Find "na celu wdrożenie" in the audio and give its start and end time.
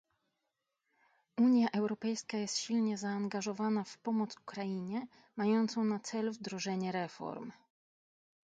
5.83-6.91